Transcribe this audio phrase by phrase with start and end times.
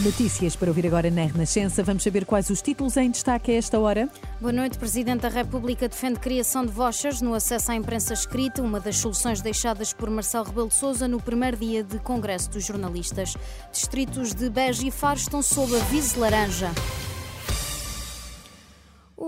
[0.00, 1.82] Notícias para ouvir agora na Renascença.
[1.82, 4.10] Vamos saber quais os títulos em destaque a esta hora.
[4.38, 4.76] Boa noite.
[4.76, 9.40] Presidente da República defende criação de vouchers no acesso à imprensa escrita, uma das soluções
[9.40, 13.38] deixadas por Marcelo Rebelo de Sousa no primeiro dia de Congresso dos Jornalistas.
[13.72, 16.70] Distritos de Beja e Faro estão sob aviso laranja.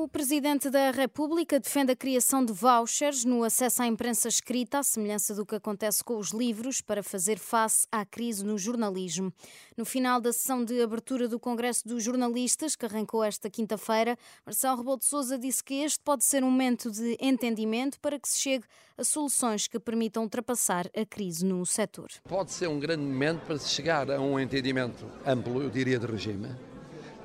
[0.00, 4.82] O Presidente da República defende a criação de vouchers no acesso à imprensa escrita, à
[4.84, 9.32] semelhança do que acontece com os livros, para fazer face à crise no jornalismo.
[9.76, 14.16] No final da sessão de abertura do Congresso dos Jornalistas, que arrancou esta quinta-feira,
[14.46, 18.28] Marcelo Rebelo de Sousa disse que este pode ser um momento de entendimento para que
[18.28, 18.64] se chegue
[18.96, 22.08] a soluções que permitam ultrapassar a crise no setor.
[22.28, 26.06] Pode ser um grande momento para se chegar a um entendimento amplo, eu diria, de
[26.06, 26.54] regime,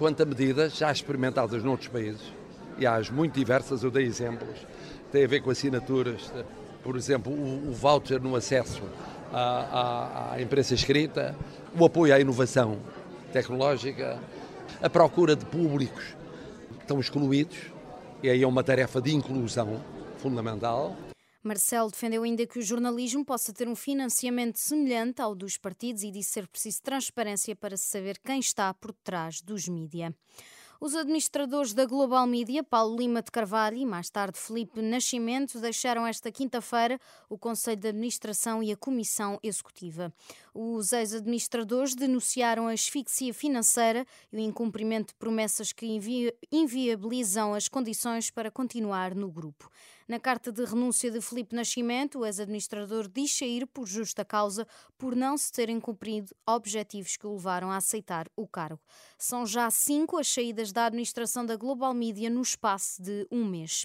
[0.00, 2.34] quanto a medidas já experimentadas noutros países
[2.78, 4.58] e às muito diversas, eu dei exemplos,
[5.10, 6.32] tem a ver com assinaturas,
[6.82, 8.82] por exemplo, o, o voucher no acesso
[9.32, 11.36] à, à, à imprensa escrita,
[11.78, 12.78] o apoio à inovação
[13.32, 14.20] tecnológica,
[14.82, 16.16] a procura de públicos
[16.76, 17.58] que estão excluídos,
[18.22, 19.82] e aí é uma tarefa de inclusão
[20.18, 20.96] fundamental.
[21.42, 26.10] Marcelo defendeu ainda que o jornalismo possa ter um financiamento semelhante ao dos partidos e
[26.10, 30.12] disse ser preciso transparência para saber quem está por trás dos mídia.
[30.78, 36.06] Os administradores da Global Media, Paulo Lima de Carvalho e mais tarde Felipe Nascimento, deixaram
[36.06, 40.12] esta quinta-feira o Conselho de Administração e a Comissão Executiva.
[40.52, 47.68] Os ex-administradores denunciaram a asfixia financeira e o incumprimento de promessas que invi inviabilizam as
[47.68, 49.70] condições para continuar no grupo.
[50.08, 54.64] Na carta de renúncia de Felipe Nascimento, o ex-administrador diz sair por justa causa
[54.96, 58.80] por não se terem cumprido objetivos que o levaram a aceitar o cargo.
[59.18, 63.84] São já cinco as saídas da administração da Global Media no espaço de um mês.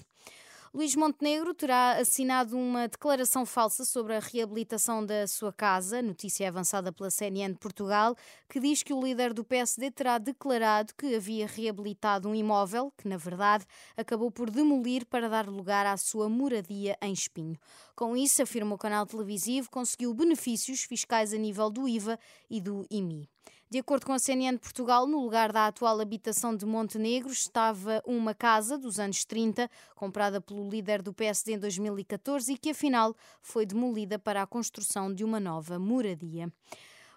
[0.74, 6.90] Luís Montenegro terá assinado uma declaração falsa sobre a reabilitação da sua casa, notícia avançada
[6.90, 8.16] pela CNN de Portugal,
[8.48, 13.06] que diz que o líder do PSD terá declarado que havia reabilitado um imóvel que,
[13.06, 13.66] na verdade,
[13.98, 17.58] acabou por demolir para dar lugar à sua moradia em Espinho.
[17.94, 22.18] Com isso, afirma o canal televisivo, conseguiu benefícios fiscais a nível do IVA
[22.48, 23.28] e do IMI.
[23.72, 28.02] De acordo com a CNN de Portugal, no lugar da atual habitação de Montenegro estava
[28.04, 29.66] uma casa dos anos 30,
[29.96, 35.10] comprada pelo líder do PSD em 2014 e que afinal foi demolida para a construção
[35.10, 36.52] de uma nova moradia.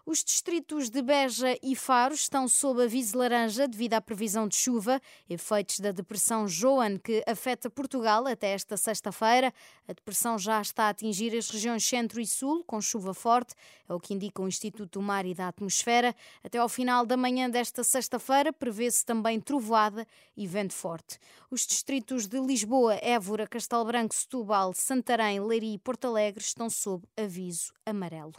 [0.07, 5.01] Os distritos de Beja e Faro estão sob aviso laranja devido à previsão de chuva,
[5.27, 9.51] efeitos da depressão Joan que afeta Portugal até esta sexta-feira.
[9.87, 13.55] A depressão já está a atingir as regiões centro e sul, com chuva forte,
[13.89, 16.15] é o que indica o Instituto do Mar e da Atmosfera.
[16.43, 20.05] Até ao final da manhã desta sexta-feira prevê-se também trovoada
[20.37, 21.17] e vento forte.
[21.49, 27.03] Os distritos de Lisboa, Évora, Castelo Branco, Setúbal, Santarém, Leiria e Porto Alegre estão sob
[27.17, 28.35] aviso amarelo.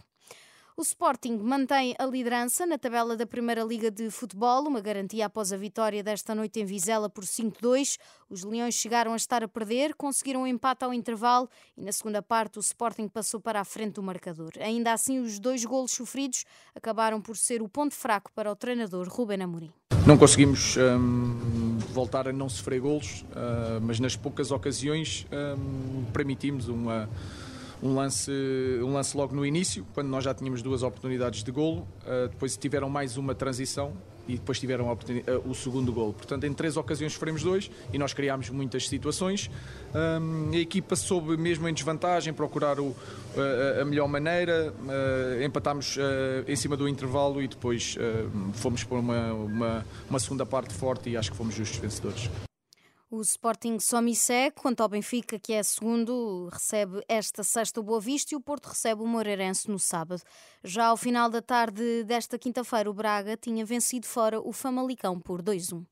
[0.79, 5.51] O Sporting mantém a liderança na tabela da Primeira Liga de Futebol, uma garantia após
[5.51, 7.97] a vitória desta noite em Vizela por 5-2.
[8.29, 11.49] Os Leões chegaram a estar a perder, conseguiram um empate ao intervalo
[11.79, 14.51] e na segunda parte o Sporting passou para a frente do marcador.
[14.61, 16.45] Ainda assim, os dois golos sofridos
[16.75, 19.73] acabaram por ser o ponto fraco para o treinador Ruben Amorim.
[20.07, 26.69] Não conseguimos hum, voltar a não sofrer golos, uh, mas nas poucas ocasiões hum, permitimos
[26.69, 27.09] uma
[27.83, 28.31] um lance,
[28.83, 32.57] um lance logo no início, quando nós já tínhamos duas oportunidades de golo, uh, depois
[32.57, 33.93] tiveram mais uma transição
[34.29, 34.99] e depois tiveram uh,
[35.49, 36.13] o segundo golo.
[36.13, 39.51] Portanto, em três ocasiões sofremos dois e nós criámos muitas situações.
[39.95, 42.95] A equipa soube, mesmo em desvantagem, procurar o,
[43.79, 44.75] a, a melhor maneira.
[45.45, 45.97] Empatámos
[46.47, 47.97] em cima do intervalo e depois
[48.55, 52.29] fomos para uma, uma, uma segunda parte forte e acho que fomos justos vencedores.
[53.09, 57.83] O Sporting só me segue, quanto ao Benfica, que é segundo, recebe esta sexta o
[57.83, 60.23] Boa Vista e o Porto recebe o Moreirense no sábado.
[60.65, 65.41] Já ao final da tarde desta quinta-feira, o Braga tinha vencido fora o Famalicão por
[65.41, 65.85] 2-1.